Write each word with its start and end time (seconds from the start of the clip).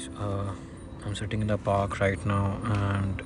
guys. 0.00 0.08
Uh, 0.18 0.52
I'm 1.04 1.14
sitting 1.14 1.40
in 1.40 1.46
the 1.46 1.58
park 1.58 2.00
right 2.00 2.24
now 2.26 2.58
and 2.64 3.22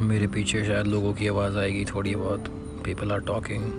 मेरे 0.00 0.26
पीछे 0.34 0.64
शायद 0.64 0.86
लोगों 0.86 1.12
की 1.14 1.26
आवाज़ 1.28 1.58
आएगी 1.58 1.84
थोड़ी 1.84 2.14
बहुत 2.16 2.48
people 2.84 3.12
are 3.12 3.20
talking 3.30 3.70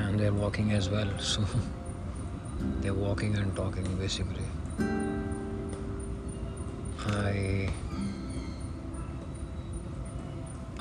and 0.00 0.18
they're 0.20 0.32
walking 0.32 0.70
as 0.72 0.88
well 0.90 1.10
so 1.18 1.42
they're 2.80 2.94
walking 2.94 3.36
and 3.40 3.54
talking 3.56 3.86
basically 4.00 4.46
i 7.20 7.68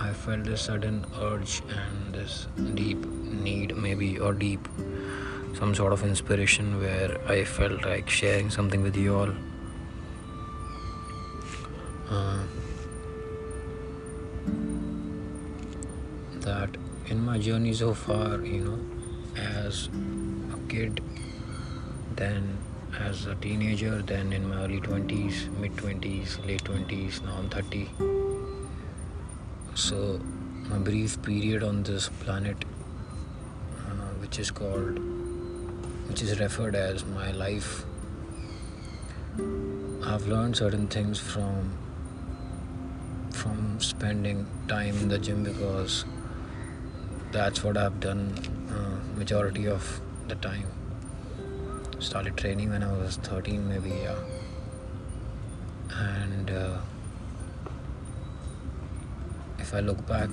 i 0.08 0.12
felt 0.24 0.44
this 0.52 0.66
sudden 0.70 1.06
urge 1.30 1.62
and 1.78 2.20
this 2.20 2.48
deep 2.82 3.06
need 3.44 3.76
maybe 3.78 4.18
or 4.20 4.34
deep 4.34 4.68
some 5.54 5.74
sort 5.76 5.94
of 5.94 6.04
inspiration 6.04 6.80
where 6.80 7.18
i 7.28 7.44
felt 7.44 7.86
like 7.86 8.10
sharing 8.10 8.50
something 8.50 8.82
with 8.82 8.96
you 8.96 9.16
all. 9.16 9.34
Uh, 12.10 12.44
that 16.42 16.70
in 17.08 17.24
my 17.26 17.38
journey 17.38 17.74
so 17.74 17.94
far 17.94 18.40
you 18.46 18.60
know 18.66 18.80
as 19.36 19.90
a 20.54 20.60
kid 20.68 21.02
then 22.16 22.58
as 23.00 23.26
a 23.26 23.36
teenager 23.36 24.02
then 24.02 24.34
in 24.34 24.48
my 24.48 24.58
early 24.64 24.80
20s 24.82 25.50
mid 25.60 25.72
20s 25.78 26.46
late 26.46 26.64
20s 26.64 27.24
now 27.24 27.38
i'm 27.38 27.50
30 27.50 27.90
so 29.74 30.20
my 30.70 30.78
brief 30.78 31.20
period 31.24 31.64
on 31.64 31.82
this 31.84 32.10
planet 32.24 32.66
uh, 33.88 34.12
which 34.22 34.38
is 34.38 34.52
called 34.52 35.00
which 36.08 36.22
is 36.22 36.40
referred 36.40 36.76
as 36.76 37.06
my 37.06 37.32
life 37.32 37.86
i've 40.06 40.28
learned 40.28 40.56
certain 40.56 40.88
things 40.88 41.20
from 41.20 41.78
from 43.32 43.80
spending 43.80 44.46
time 44.68 44.98
in 44.98 45.10
the 45.10 45.18
gym 45.18 45.44
because 45.44 46.06
that's 47.34 47.64
what 47.64 47.78
I've 47.78 48.00
done 48.00 48.32
uh, 48.70 49.18
majority 49.18 49.68
of 49.68 50.02
the 50.28 50.36
time. 50.36 50.68
Started 52.00 52.38
training 52.38 52.70
when 52.70 52.84
I 52.84 52.92
was 52.94 53.18
13, 53.18 53.68
maybe 53.68 53.90
yeah. 53.90 54.16
And 55.96 56.52
uh, 56.52 56.78
if 59.58 59.74
I 59.74 59.80
look 59.80 60.06
back, 60.06 60.30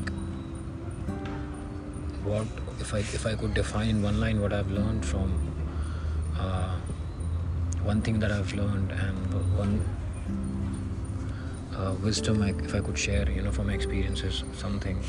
what 2.22 2.46
if 2.80 2.92
I 2.92 2.98
if 2.98 3.24
I 3.24 3.34
could 3.34 3.54
define 3.54 3.88
in 3.88 4.02
one 4.02 4.20
line 4.20 4.40
what 4.40 4.52
I've 4.52 4.70
learned 4.70 5.04
from 5.06 5.59
uh, 6.40 6.74
one 7.90 8.00
thing 8.02 8.20
that 8.20 8.32
I've 8.32 8.52
learned 8.54 8.92
and 8.92 9.16
one 9.56 9.74
uh, 11.76 11.94
wisdom 12.02 12.42
I, 12.42 12.50
if 12.64 12.74
I 12.74 12.80
could 12.80 12.98
share, 12.98 13.30
you 13.30 13.42
know, 13.42 13.52
from 13.52 13.66
my 13.68 13.74
experiences, 13.74 14.42
something 14.54 15.02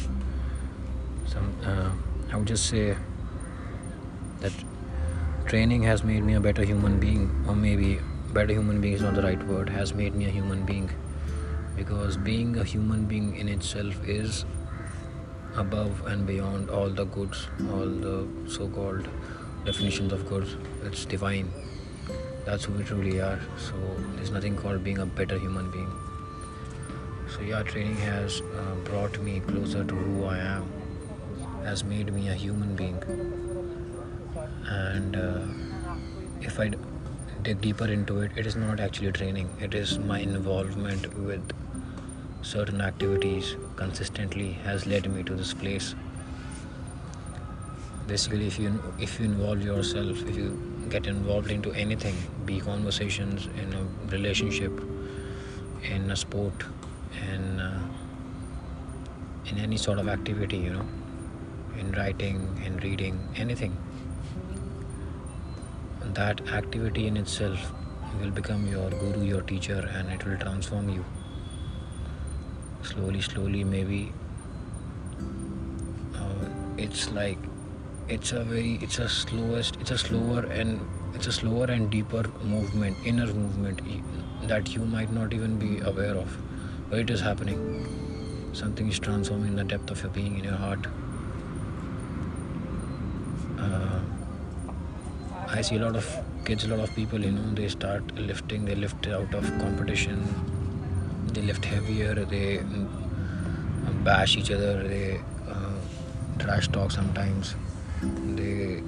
some 1.32 1.54
uh, 1.66 1.90
i 2.34 2.38
would 2.38 2.48
just 2.48 2.66
say 2.68 2.96
that 4.42 4.52
training 5.46 5.84
has 5.84 6.04
made 6.04 6.24
me 6.24 6.34
a 6.34 6.40
better 6.40 6.64
human 6.66 7.00
being 7.00 7.24
or 7.48 7.56
maybe 7.56 8.00
better 8.34 8.54
human 8.54 8.82
being 8.82 8.94
is 8.94 9.02
not 9.02 9.14
the 9.14 9.22
right 9.22 9.44
word 9.48 9.70
has 9.70 9.94
made 9.94 10.16
me 10.16 10.26
a 10.26 10.30
human 10.30 10.66
being. 10.66 10.90
Because 11.76 12.18
being 12.18 12.58
a 12.58 12.64
human 12.64 13.06
being 13.06 13.36
in 13.36 13.48
itself 13.50 14.08
is 14.08 14.46
above 15.56 16.06
and 16.06 16.26
beyond 16.26 16.70
all 16.70 16.90
the 16.90 17.04
goods 17.04 17.48
all 17.74 17.90
the 18.06 18.28
so-called 18.48 19.10
definitions 19.66 20.12
of 20.12 20.28
goods 20.28 20.56
it's 20.84 21.06
divine. 21.06 21.52
That's 22.46 22.66
who 22.66 22.74
we 22.74 22.84
truly 22.84 23.22
are. 23.22 23.40
So 23.58 23.74
there's 24.16 24.32
nothing 24.32 24.56
called 24.56 24.84
being 24.84 24.98
a 24.98 25.06
better 25.06 25.38
human 25.38 25.70
being. 25.72 25.92
So 27.34 27.42
yeah 27.42 27.64
training 27.64 27.98
has 27.98 28.42
uh, 28.42 28.76
brought 28.84 29.20
me 29.20 29.40
closer 29.42 29.84
to 29.84 29.96
who 29.96 30.26
i 30.26 30.38
am 30.38 30.72
has 31.64 31.84
made 31.84 32.12
me 32.14 32.30
a 32.30 32.34
human 32.34 32.76
being. 32.76 32.98
And 34.68 35.16
uh, 35.16 35.42
if 36.42 36.60
I 36.60 36.72
dig 37.44 37.62
deeper 37.62 37.86
into 37.86 38.22
it, 38.22 38.32
it 38.36 38.46
is 38.46 38.56
not 38.56 38.80
actually 38.80 39.12
training, 39.12 39.50
it 39.60 39.74
is 39.74 40.00
my 40.00 40.20
involvement 40.20 41.14
with 41.18 41.54
certain 42.42 42.82
activities 42.82 43.56
consistently 43.76 44.54
has 44.64 44.86
led 44.88 45.10
me 45.12 45.24
to 45.24 45.36
this 45.36 45.54
place. 45.54 45.96
Basically, 48.12 48.46
if 48.46 48.60
you 48.60 48.70
if 49.00 49.20
you 49.20 49.26
involve 49.26 49.62
yourself, 49.64 50.22
if 50.30 50.36
you 50.36 50.48
get 50.94 51.06
involved 51.08 51.50
into 51.50 51.72
anything, 51.82 52.16
be 52.46 52.60
conversations 52.60 53.46
in 53.62 53.76
a 53.82 53.84
relationship, 54.14 54.82
in 55.90 56.12
a 56.12 56.16
sport, 56.22 56.66
in 57.34 57.62
uh, 57.66 57.80
in 59.46 59.60
any 59.60 59.78
sort 59.78 60.02
of 60.02 60.10
activity, 60.10 60.58
you 60.58 60.74
know, 60.74 60.86
in 61.80 61.94
writing, 61.94 62.42
in 62.66 62.76
reading, 62.88 63.22
anything. 63.46 63.78
That 66.20 66.42
activity 66.62 67.08
in 67.08 67.16
itself 67.16 67.72
will 68.20 68.32
become 68.42 68.68
your 68.68 68.90
guru, 68.90 69.22
your 69.22 69.42
teacher, 69.54 69.80
and 69.94 70.12
it 70.18 70.26
will 70.26 70.38
transform 70.38 70.90
you. 70.90 71.06
Slowly, 72.92 73.22
slowly, 73.22 73.64
maybe 73.64 74.12
uh, 76.18 76.50
it's 76.78 77.10
like 77.22 77.51
it's 78.16 78.32
a 78.34 78.44
very 78.44 78.78
it's 78.82 79.00
a 79.00 79.08
slowest 79.10 79.78
it's 79.82 79.92
a 79.92 79.98
slower 79.98 80.42
and 80.46 80.80
it's 81.16 81.28
a 81.28 81.32
slower 81.32 81.66
and 81.66 81.90
deeper 81.90 82.24
movement 82.44 82.98
inner 83.06 83.28
movement 83.34 83.82
that 84.48 84.74
you 84.76 84.86
might 84.86 85.12
not 85.12 85.34
even 85.34 85.58
be 85.58 85.80
aware 85.80 86.16
of. 86.16 86.38
But 86.90 87.00
it 87.00 87.10
is 87.10 87.22
happening. 87.22 87.60
Something 88.54 88.90
is 88.90 89.00
transforming 89.00 89.56
the 89.56 89.64
depth 89.64 89.92
of 89.92 90.02
your 90.02 90.12
being 90.12 90.38
in 90.38 90.44
your 90.44 90.56
heart. 90.56 90.88
I 95.54 95.62
see 95.62 95.76
a 95.76 95.80
lot 95.80 95.98
of 95.98 96.08
kids, 96.46 96.64
a 96.64 96.70
lot 96.70 96.80
of 96.80 96.96
people, 96.96 97.20
you 97.20 97.32
know, 97.32 97.54
they 97.54 97.68
start 97.68 98.16
lifting, 98.16 98.64
they 98.64 98.74
lift 98.74 99.06
out 99.08 99.34
of 99.34 99.44
competition, 99.60 100.24
they 101.34 101.42
lift 101.42 101.66
heavier, 101.66 102.16
they 102.16 102.60
mm, 102.60 102.88
bash 104.06 104.38
each 104.38 104.50
other, 104.50 104.88
they 104.88 105.20
uh, 105.50 105.74
trash 106.40 106.70
talk 106.70 106.92
sometimes, 106.92 107.56
they 108.02 108.84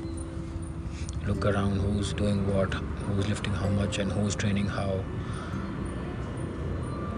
look 1.25 1.45
around 1.45 1.79
who's 1.79 2.13
doing 2.13 2.45
what, 2.53 2.73
who's 2.73 3.27
lifting 3.27 3.53
how 3.53 3.69
much, 3.69 3.99
and 3.99 4.11
who's 4.11 4.35
training 4.35 4.67
how. 4.67 5.03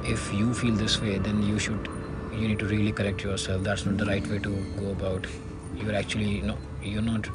If 0.04 0.34
you 0.34 0.54
feel 0.54 0.76
this 0.76 1.02
way, 1.02 1.18
then 1.18 1.42
you 1.42 1.58
should, 1.58 1.90
you 2.32 2.48
need 2.48 2.60
to 2.60 2.66
really 2.66 2.92
correct 2.92 3.24
yourself. 3.24 3.64
That's 3.64 3.86
not 3.86 3.98
the 3.98 4.06
right 4.06 4.26
way 4.28 4.40
to 4.40 4.56
go 4.80 4.92
about. 4.92 5.26
You're 5.76 5.96
actually, 5.96 6.30
you 6.30 6.44
know, 6.44 6.58
you're 6.84 7.02
not 7.02 7.28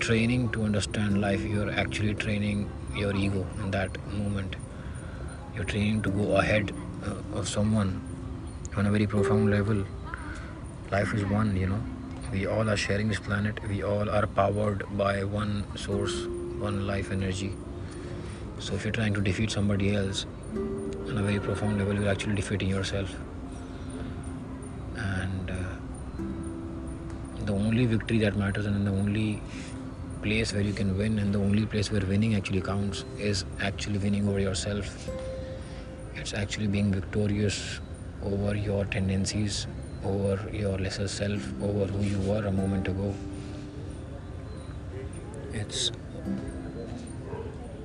training 0.00 0.48
to 0.50 0.62
understand 0.64 1.20
life 1.20 1.42
you're 1.42 1.70
actually 1.82 2.14
training 2.14 2.70
your 2.94 3.14
ego 3.16 3.46
in 3.62 3.70
that 3.70 3.96
moment 4.12 4.56
you're 5.54 5.64
training 5.64 6.02
to 6.02 6.10
go 6.10 6.36
ahead 6.36 6.72
uh, 7.06 7.38
of 7.38 7.48
someone 7.48 7.92
on 8.76 8.86
a 8.86 8.90
very 8.90 9.06
profound 9.06 9.50
level 9.50 9.84
life 10.90 11.14
is 11.14 11.24
one 11.24 11.56
you 11.56 11.66
know 11.66 11.82
we 12.32 12.46
all 12.46 12.68
are 12.68 12.76
sharing 12.76 13.08
this 13.08 13.18
planet. 13.18 13.58
We 13.68 13.82
all 13.82 14.08
are 14.08 14.26
powered 14.26 14.84
by 14.96 15.24
one 15.24 15.64
source 15.76 16.26
one 16.58 16.86
life 16.86 17.10
energy. 17.10 17.52
So 18.58 18.74
if 18.74 18.84
you're 18.84 18.92
trying 18.92 19.14
to 19.14 19.20
defeat 19.20 19.50
somebody 19.50 19.94
else 19.94 20.26
on 20.54 21.18
a 21.18 21.22
very 21.22 21.40
profound 21.40 21.78
level 21.78 21.94
you're 21.94 22.08
actually 22.10 22.34
defeating 22.34 22.68
yourself. 22.68 23.14
And 24.96 25.50
uh, 25.50 25.54
the 27.44 27.52
only 27.52 27.86
victory 27.86 28.18
that 28.18 28.36
matters 28.36 28.66
and 28.66 28.86
the 28.86 28.92
only 28.92 29.42
place 30.22 30.52
where 30.52 30.62
you 30.62 30.72
can 30.72 30.96
win 30.96 31.18
and 31.18 31.34
the 31.34 31.38
only 31.38 31.66
place 31.66 31.90
where 31.90 32.00
winning 32.00 32.34
actually 32.34 32.62
counts 32.62 33.04
is 33.18 33.44
actually 33.60 33.98
winning 33.98 34.28
over 34.28 34.40
yourself. 34.40 35.08
It's 36.14 36.32
actually 36.32 36.68
being 36.68 36.92
victorious 36.92 37.80
over 38.22 38.54
your 38.56 38.84
tendencies 38.86 39.66
over 40.04 40.48
your 40.52 40.78
lesser 40.78 41.08
self 41.08 41.42
over 41.62 41.86
who 41.86 42.02
you 42.04 42.18
were 42.20 42.44
a 42.46 42.52
moment 42.52 42.88
ago. 42.88 43.14
It's 45.52 45.92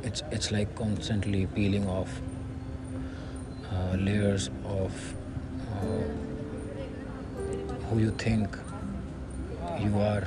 it's 0.03 0.23
it's 0.31 0.51
like 0.51 0.75
constantly 0.75 1.45
peeling 1.47 1.87
off 1.87 2.21
uh, 3.71 3.95
layers 3.95 4.49
of 4.65 5.13
uh, 5.71 6.03
who 7.89 7.99
you 7.99 8.11
think 8.11 8.57
you 9.79 9.99
are. 9.99 10.23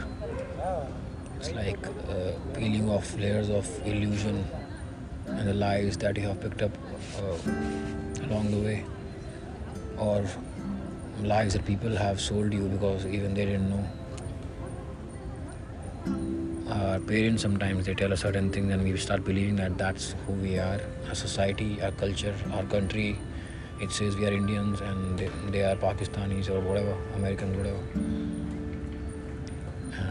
It's 1.36 1.52
like 1.52 1.86
uh, 1.86 2.32
peeling 2.54 2.88
off 2.88 3.16
layers 3.18 3.50
of 3.50 3.68
illusion 3.84 4.44
and 5.26 5.48
the 5.48 5.54
lies 5.54 5.96
that 5.96 6.16
you 6.16 6.28
have 6.28 6.40
picked 6.40 6.62
up 6.62 6.70
uh, 7.18 7.36
along 8.26 8.50
the 8.52 8.58
way, 8.58 8.84
or 9.98 10.24
lies 11.22 11.52
that 11.54 11.64
people 11.64 11.96
have 11.96 12.20
sold 12.20 12.52
you 12.52 12.68
because 12.68 13.06
even 13.06 13.34
they 13.34 13.44
didn't 13.46 13.70
know. 13.70 13.84
our 16.72 16.98
parents 17.00 17.42
sometimes 17.42 17.86
they 17.86 17.94
tell 17.94 18.12
us 18.14 18.20
certain 18.20 18.50
things 18.50 18.72
and 18.72 18.82
we 18.82 18.96
start 18.96 19.24
believing 19.24 19.56
that 19.56 19.76
that's 19.76 20.14
who 20.26 20.32
we 20.44 20.58
are 20.58 20.80
our 21.08 21.14
society 21.14 21.80
our 21.82 21.90
culture 22.02 22.34
our 22.52 22.62
country 22.74 23.18
it 23.80 23.90
says 23.90 24.16
we 24.16 24.26
are 24.26 24.32
indians 24.32 24.80
and 24.80 25.18
they, 25.18 25.28
they 25.50 25.62
are 25.62 25.76
pakistanis 25.76 26.48
or 26.48 26.60
whatever 26.60 26.96
americans 27.16 27.56
whatever 27.56 27.82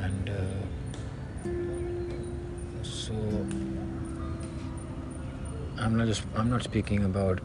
and 0.02 0.30
uh, 0.30 0.60
so 2.84 3.14
i'm 5.80 5.98
not 5.98 6.08
just 6.08 6.24
i'm 6.36 6.50
not 6.50 6.64
speaking 6.64 7.04
about 7.06 7.40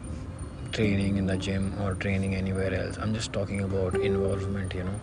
training 0.77 1.17
in 1.17 1.25
the 1.25 1.35
gym 1.37 1.73
or 1.81 1.93
training 1.95 2.35
anywhere 2.35 2.73
else. 2.73 2.97
I'm 2.97 3.13
just 3.13 3.33
talking 3.33 3.61
about 3.61 3.95
involvement 3.95 4.73
you 4.73 4.83
know. 4.83 4.99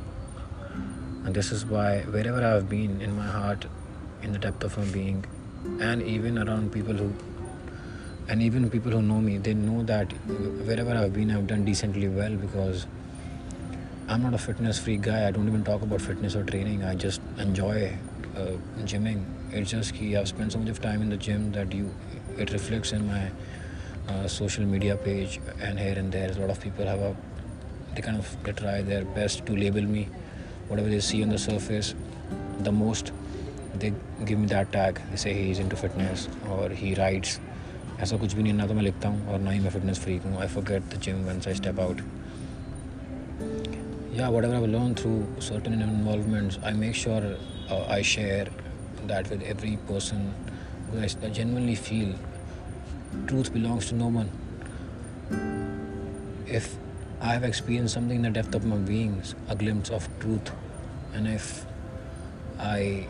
And 1.24 1.34
this 1.34 1.50
is 1.52 1.64
why 1.64 2.00
wherever 2.16 2.42
i've 2.46 2.68
been 2.68 3.00
in 3.00 3.16
my 3.16 3.26
heart 3.26 3.66
in 4.22 4.32
the 4.32 4.38
depth 4.38 4.62
of 4.64 4.76
my 4.78 4.84
being 4.96 5.24
and 5.80 6.02
even 6.02 6.38
around 6.38 6.72
people 6.72 6.94
who 6.94 7.12
and 8.28 8.42
even 8.42 8.68
people 8.74 8.92
who 8.92 9.00
know 9.02 9.20
me 9.20 9.38
they 9.38 9.54
know 9.54 9.82
that 9.92 10.12
wherever 10.68 10.94
i've 11.04 11.14
been 11.14 11.30
i've 11.30 11.46
done 11.46 11.64
decently 11.64 12.08
well 12.08 12.36
because 12.44 12.86
i'm 14.08 14.22
not 14.22 14.34
a 14.34 14.38
fitness 14.38 14.78
freak 14.78 15.02
guy. 15.02 15.26
I 15.26 15.30
don't 15.30 15.48
even 15.48 15.64
talk 15.64 15.82
about 15.82 16.00
fitness 16.00 16.36
or 16.36 16.44
training. 16.44 16.84
I 16.84 16.94
just 16.94 17.20
enjoy 17.38 17.96
uh, 18.36 18.52
gymming. 18.80 19.24
It's 19.50 19.70
just 19.70 19.94
key. 19.94 20.16
I've 20.16 20.28
spent 20.28 20.52
so 20.52 20.58
much 20.58 20.68
of 20.68 20.80
time 20.82 21.00
in 21.00 21.08
the 21.08 21.16
gym 21.16 21.52
that 21.52 21.72
you 21.72 21.90
it 22.36 22.52
reflects 22.52 22.92
in 22.92 23.06
my 23.06 23.30
uh, 24.09 24.27
social 24.27 24.65
media 24.65 24.95
page 24.95 25.39
and 25.61 25.79
here 25.79 25.97
and 25.97 26.11
there 26.11 26.31
a 26.31 26.39
lot 26.39 26.49
of 26.49 26.59
people 26.59 26.85
have 26.85 26.99
a 26.99 27.15
they 27.95 28.01
kind 28.01 28.17
of 28.17 28.35
they 28.43 28.51
try 28.63 28.81
their 28.81 29.05
best 29.19 29.45
to 29.45 29.55
label 29.55 29.81
me 29.81 30.07
whatever 30.67 30.89
they 30.89 30.99
see 30.99 31.21
on 31.23 31.29
the 31.29 31.37
surface 31.37 31.93
the 32.69 32.71
most 32.71 33.11
they 33.75 33.93
give 34.25 34.39
me 34.39 34.47
that 34.47 34.71
tag 34.71 35.01
they 35.11 35.17
say 35.25 35.33
he's 35.33 35.59
into 35.59 35.75
fitness 35.75 36.27
or 36.55 36.69
he 36.69 36.95
rides 37.03 37.39
ऐसा 38.03 38.17
कुछ 38.17 38.33
भी 38.33 38.43
नहीं 38.43 38.53
ना 38.53 38.65
तो 38.67 38.73
मैं 38.73 38.83
लिखता 38.83 39.09
हूँ 39.09 39.27
और 39.31 39.39
ना 39.39 39.51
ही 39.51 39.59
मैं 39.59 39.69
फिटनेस 39.69 39.99
फ्रीक 39.99 40.23
हूँ 40.23 40.39
I 40.41 40.47
forget 40.47 40.83
the 40.93 40.99
gym 41.05 41.23
once 41.27 41.47
I 41.47 41.53
step 41.53 41.79
out 41.79 42.01
yeah 44.19 44.29
whatever 44.35 44.55
i've 44.55 44.69
learned 44.71 44.99
through 44.99 45.17
certain 45.47 45.81
involvements 45.83 46.55
i 46.69 46.71
make 46.79 46.95
sure 47.01 47.19
uh, 47.73 47.95
i 47.97 48.01
share 48.01 48.47
that 49.11 49.29
with 49.33 49.43
every 49.51 49.75
person 49.91 50.25
because 50.87 51.15
i 51.27 51.29
genuinely 51.37 51.75
feel 51.75 52.09
truth 53.26 53.52
belongs 53.52 53.88
to 53.88 53.94
no 53.94 54.08
one 54.08 54.30
if 56.46 56.76
i 57.20 57.32
have 57.32 57.44
experienced 57.44 57.94
something 57.94 58.16
in 58.16 58.22
the 58.22 58.30
depth 58.30 58.54
of 58.54 58.64
my 58.64 58.76
beings 58.76 59.34
a 59.48 59.56
glimpse 59.56 59.90
of 59.90 60.08
truth 60.20 60.52
and 61.14 61.26
if 61.26 61.66
i 62.58 63.06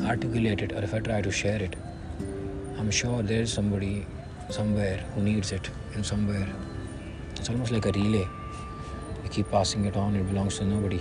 articulate 0.00 0.62
it 0.62 0.72
or 0.72 0.82
if 0.82 0.94
I 0.94 1.00
try 1.00 1.20
to 1.20 1.30
share 1.30 1.62
it, 1.62 1.76
I'm 2.78 2.90
sure 2.90 3.22
there's 3.22 3.52
somebody 3.52 4.06
somewhere 4.50 4.98
who 5.14 5.22
needs 5.22 5.52
it 5.52 5.70
in 5.94 6.02
somewhere. 6.02 6.48
It's 7.36 7.48
almost 7.48 7.70
like 7.70 7.86
a 7.86 7.92
relay. 7.92 8.26
You 9.22 9.30
keep 9.30 9.50
passing 9.50 9.84
it 9.84 9.96
on, 9.96 10.16
it 10.16 10.28
belongs 10.28 10.58
to 10.58 10.64
nobody. 10.64 11.00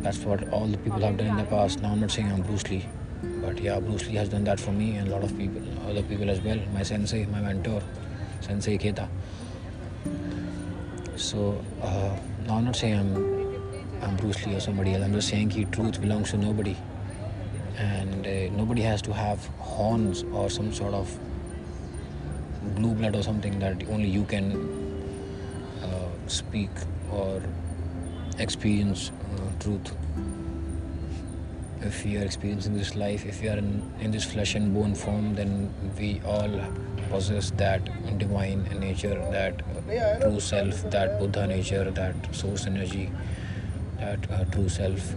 That's 0.00 0.18
what 0.18 0.48
all 0.50 0.66
the 0.66 0.78
people 0.78 1.00
have 1.00 1.16
done 1.16 1.28
in 1.28 1.36
the 1.36 1.44
past. 1.44 1.82
Now 1.82 1.92
I'm 1.92 2.00
not 2.00 2.10
saying 2.10 2.30
I'm 2.30 2.42
Bruce 2.42 2.68
Lee, 2.70 2.86
but 3.42 3.60
yeah, 3.60 3.80
Bruce 3.80 4.06
Lee 4.06 4.14
has 4.16 4.28
done 4.28 4.44
that 4.44 4.58
for 4.58 4.72
me 4.72 4.96
and 4.96 5.08
a 5.08 5.10
lot 5.10 5.22
of 5.22 5.36
people, 5.36 5.62
other 5.88 6.02
people 6.02 6.30
as 6.30 6.40
well. 6.40 6.58
My 6.72 6.82
sensei, 6.82 7.26
my 7.26 7.40
mentor, 7.40 7.82
Sensei 8.40 8.78
Keta. 8.78 9.08
So 11.16 11.62
uh, 11.82 12.16
I'm 12.48 12.64
not 12.64 12.76
saying 12.76 12.98
I'm 12.98 13.36
I'm 14.02 14.16
Bruce 14.16 14.46
Lee 14.46 14.54
or 14.54 14.60
somebody 14.60 14.94
else. 14.94 15.04
I'm 15.04 15.12
just 15.12 15.28
saying 15.28 15.50
he 15.50 15.64
truth 15.64 16.00
belongs 16.00 16.30
to 16.30 16.36
nobody 16.36 16.76
and 17.78 18.26
uh, 18.26 18.56
nobody 18.56 18.82
has 18.82 19.02
to 19.02 19.12
have 19.12 19.44
horns 19.58 20.22
or 20.32 20.48
some 20.48 20.72
sort 20.72 20.94
of 20.94 21.18
blue 22.74 22.94
blood 22.94 23.14
or 23.14 23.22
something 23.22 23.58
that 23.58 23.82
only 23.88 24.08
you 24.08 24.24
can 24.24 24.52
uh, 25.82 26.08
speak 26.26 26.70
or 27.10 27.42
experience 28.38 29.10
uh, 29.10 29.62
truth 29.62 29.94
if 31.82 32.04
we 32.04 32.16
are 32.16 32.24
experiencing 32.24 32.76
this 32.76 32.94
life 32.96 33.26
if 33.26 33.42
we 33.42 33.48
are 33.48 33.56
in, 33.58 33.82
in 34.00 34.10
this 34.10 34.24
flesh 34.24 34.54
and 34.54 34.72
bone 34.74 34.94
form 34.94 35.34
then 35.34 35.72
we 35.98 36.20
all 36.24 36.60
possess 37.10 37.50
that 37.52 37.84
divine 38.18 38.62
nature 38.80 39.14
that 39.30 39.62
true 40.20 40.40
self 40.40 40.90
that 40.90 41.18
buddha 41.18 41.46
nature 41.46 41.90
that 41.90 42.14
source 42.34 42.66
energy 42.66 43.10
that 43.98 44.30
uh, 44.30 44.44
true 44.44 44.68
self. 44.68 45.14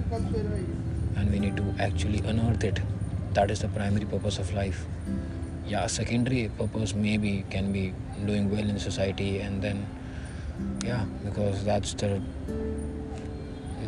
And 1.15 1.31
we 1.31 1.39
need 1.39 1.57
to 1.57 1.75
actually 1.79 2.19
unearth 2.19 2.63
it. 2.63 2.79
That 3.33 3.51
is 3.51 3.59
the 3.59 3.67
primary 3.67 4.05
purpose 4.05 4.39
of 4.39 4.53
life. 4.53 4.85
Yeah 5.67 5.85
secondary 5.87 6.49
purpose 6.57 6.95
maybe 6.95 7.45
can 7.49 7.71
be 7.71 7.93
doing 8.25 8.49
well 8.49 8.67
in 8.67 8.79
society 8.79 9.39
and 9.39 9.61
then 9.61 9.85
yeah 10.83 11.05
because 11.23 11.63
that's 11.63 11.93
the 11.93 12.19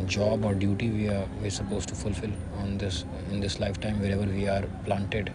job 0.02 0.44
or 0.44 0.54
duty 0.54 0.90
we 0.90 1.08
are 1.08 1.26
we're 1.40 1.50
supposed 1.50 1.88
to 1.88 1.94
fulfill 1.94 2.30
on 2.58 2.78
this 2.78 3.04
in 3.30 3.40
this 3.40 3.58
lifetime 3.60 4.00
wherever 4.00 4.24
we 4.24 4.48
are 4.48 4.62
planted. 4.84 5.32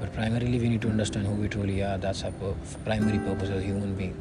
But 0.00 0.12
primarily 0.12 0.58
we 0.58 0.68
need 0.68 0.82
to 0.82 0.88
understand 0.88 1.26
who 1.26 1.34
we 1.34 1.48
truly 1.48 1.82
are. 1.82 1.98
That's 1.98 2.24
our 2.24 2.54
primary 2.84 3.18
purpose 3.18 3.50
as 3.50 3.62
human 3.62 3.94
being. 3.94 4.16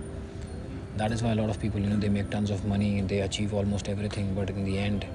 That 0.97 1.11
is 1.11 1.23
why 1.23 1.31
a 1.31 1.35
lot 1.35 1.49
of 1.49 1.59
people 1.59 1.79
you 1.79 1.89
know 1.89 1.97
they 1.97 2.09
make 2.09 2.29
tons 2.29 2.49
of 2.49 2.65
money 2.65 3.01
they 3.01 3.21
achieve 3.21 3.53
almost 3.53 3.87
everything 3.87 4.33
but 4.35 4.49
in 4.49 4.65
the 4.65 4.77
end 4.77 5.05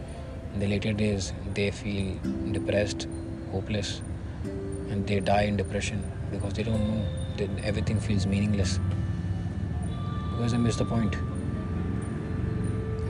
in 0.55 0.61
the 0.61 0.67
later 0.67 0.93
days 0.93 1.33
they 1.53 1.71
feel 1.71 2.19
depressed 2.53 3.07
hopeless 3.53 4.01
and 4.91 5.07
they 5.07 5.21
die 5.21 5.43
in 5.43 5.57
depression 5.57 6.03
because 6.31 6.55
they 6.55 6.63
don't 6.63 6.89
know. 6.89 7.05
That 7.37 7.51
everything 7.65 8.01
feels 8.01 8.27
meaningless. 8.27 8.79
Because 10.31 10.53
they 10.53 10.59
missed 10.59 10.79
the 10.79 10.85
point 10.85 11.17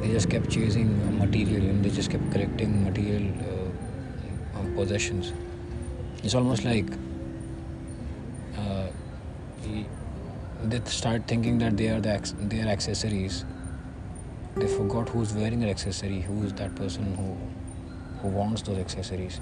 they 0.04 0.12
just 0.12 0.28
kept 0.28 0.50
chasing 0.50 1.18
material 1.18 1.62
and 1.62 1.82
they 1.82 1.88
just 1.88 2.10
kept 2.10 2.30
collecting 2.30 2.84
material 2.84 3.22
uh, 3.42 4.62
possessions. 4.76 5.32
It's 6.22 6.34
almost 6.34 6.64
like 6.64 6.86
uh, 8.58 8.88
they 10.64 10.80
start 10.84 11.26
thinking 11.26 11.56
that 11.58 11.78
they 11.78 11.88
are 11.88 12.00
the 12.00 12.10
are 12.10 12.68
accessories. 12.68 13.44
They 14.56 14.66
forgot 14.66 15.08
who's 15.08 15.32
wearing 15.32 15.62
an 15.62 15.70
accessory, 15.70 16.20
who 16.20 16.42
is 16.44 16.52
that 16.54 16.74
person 16.74 17.14
who 17.14 17.36
who 18.20 18.28
wants 18.28 18.62
those 18.62 18.78
accessories, 18.78 19.40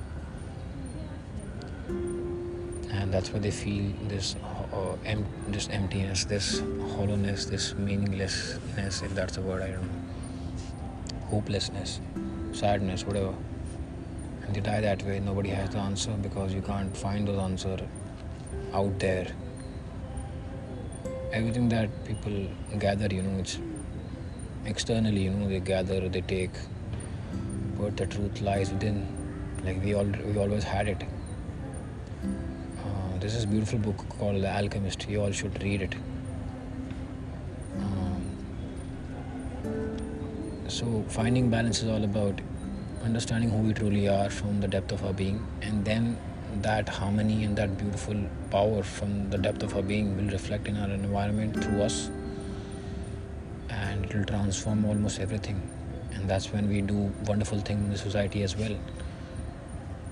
and 1.89 3.13
that's 3.13 3.33
why 3.33 3.41
they 3.41 3.51
feel 3.51 3.93
this 4.09 4.37
uh, 4.73 4.97
em- 5.05 5.27
this 5.49 5.69
emptiness, 5.71 6.25
this 6.25 6.63
hollowness, 6.95 7.47
this 7.47 7.75
meaninglessness, 7.75 9.03
if 9.03 9.15
that's 9.15 9.37
a 9.37 9.43
word, 9.43 9.63
I 9.63 9.71
don't 9.73 9.83
know, 9.83 10.12
hopelessness, 11.33 12.01
sadness, 12.53 13.05
whatever. 13.05 13.35
And 14.43 14.55
they 14.55 14.61
die 14.61 14.81
that 14.83 15.03
way. 15.05 15.19
Nobody 15.21 15.49
has 15.51 15.71
the 15.71 15.79
answer 15.79 16.11
because 16.27 16.53
you 16.53 16.63
can't 16.63 16.97
find 16.97 17.27
those 17.27 17.39
answers 17.39 17.81
out 18.75 18.99
there. 18.99 19.27
Everything 21.33 21.69
that 21.71 21.89
people 22.05 22.47
gather, 22.79 23.09
you 23.15 23.23
know, 23.23 23.39
it's 23.39 23.59
externally, 24.67 25.23
you 25.23 25.31
know, 25.31 25.49
they 25.49 25.61
gather, 25.61 26.09
they 26.09 26.21
take, 26.21 26.51
but 27.79 27.97
the 27.97 28.07
truth 28.07 28.43
lies 28.43 28.71
within. 28.71 29.07
Like 29.65 29.83
we 29.83 29.95
all 29.95 30.05
we 30.05 30.39
always 30.39 30.65
had 30.65 30.89
it. 30.89 31.05
Uh, 32.25 33.19
this 33.21 33.35
is 33.35 33.47
beautiful 33.47 33.79
book 33.79 34.09
called 34.19 34.43
The 34.43 34.55
Alchemist. 34.55 35.09
You 35.09 35.23
all 35.23 35.33
should 35.33 35.63
read 35.63 35.83
it. 35.83 35.95
So 40.69 41.05
finding 41.09 41.51
balance 41.51 41.83
is 41.83 41.89
all 41.89 42.05
about 42.05 42.41
understanding 43.05 43.51
who 43.51 43.59
we 43.59 43.73
truly 43.73 44.09
are 44.09 44.31
from 44.31 44.61
the 44.61 44.69
depth 44.69 44.93
of 44.93 45.05
our 45.05 45.13
being, 45.13 45.45
and 45.61 45.85
then 45.85 46.17
that 46.61 46.89
harmony 46.89 47.45
and 47.45 47.57
that 47.57 47.77
beautiful 47.79 48.15
power 48.51 48.83
from 48.83 49.31
the 49.31 49.39
depth 49.39 49.63
of 49.63 49.75
our 49.75 49.83
being 49.83 50.17
will 50.17 50.31
reflect 50.31 50.69
in 50.69 50.77
our 50.77 50.91
environment 50.91 51.63
through 51.65 51.83
us 51.83 52.11
and 53.71 54.05
it 54.05 54.15
will 54.15 54.25
transform 54.25 54.85
almost 54.85 55.19
everything. 55.19 55.61
And 56.13 56.29
that's 56.29 56.53
when 56.53 56.69
we 56.69 56.83
do 56.83 57.11
wonderful 57.27 57.59
things 57.61 57.85
in 57.85 57.91
the 57.91 57.99
society 57.99 58.43
as 58.43 58.55
well. 58.57 58.77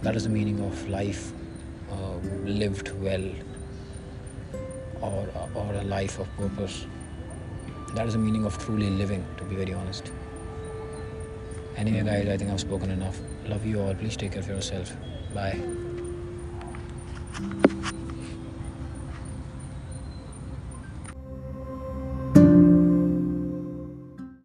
That 0.02 0.16
is 0.16 0.24
the 0.24 0.30
meaning 0.30 0.60
of 0.60 0.88
life 0.88 1.32
uh, 1.92 2.16
lived 2.44 2.90
well 3.02 3.30
or, 5.02 5.28
or 5.54 5.74
a 5.74 5.84
life 5.84 6.18
of 6.18 6.34
purpose. 6.36 6.86
That 7.94 8.06
is 8.06 8.14
the 8.14 8.18
meaning 8.18 8.46
of 8.46 8.56
truly 8.58 8.88
living 8.88 9.26
to 9.36 9.44
be 9.44 9.56
very 9.56 9.74
honest 9.74 10.10
anyway 11.76 12.02
guys 12.04 12.28
i 12.28 12.36
think 12.36 12.50
i've 12.50 12.60
spoken 12.60 12.90
enough. 12.90 13.18
Love 13.46 13.64
you 13.66 13.80
all. 13.80 13.94
Please 13.94 14.16
take 14.16 14.32
care 14.32 14.42
of 14.42 14.48
yourself. 14.48 14.92
Bye 15.34 15.58